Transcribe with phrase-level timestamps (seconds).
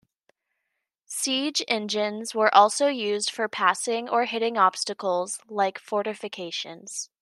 [1.05, 7.11] Siege engines were also used for passing or hitting obstacles like fortifications.